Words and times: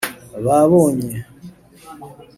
babonye 0.45 1.09